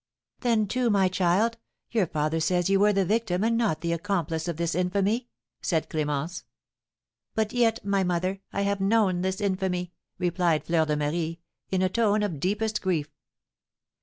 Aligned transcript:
"Then, 0.39 0.65
too, 0.65 0.89
my 0.89 1.09
child, 1.09 1.59
your 1.91 2.07
father 2.07 2.39
says 2.39 2.71
you 2.71 2.79
were 2.79 2.91
the 2.91 3.05
victim 3.05 3.43
and 3.43 3.55
not 3.55 3.81
the 3.81 3.91
accomplice 3.93 4.47
of 4.47 4.57
this 4.57 4.73
infamy," 4.73 5.29
said 5.61 5.89
Clémence. 5.91 6.41
"But 7.35 7.53
yet, 7.53 7.85
my 7.85 8.03
mother, 8.03 8.41
I 8.51 8.63
have 8.63 8.81
known 8.81 9.21
this 9.21 9.39
infamy!" 9.39 9.93
replied 10.17 10.63
Fleur 10.63 10.85
de 10.87 10.97
Marie, 10.97 11.41
in 11.69 11.83
a 11.83 11.87
tone 11.89 12.23
of 12.23 12.39
deepest 12.39 12.81
grief. 12.81 13.11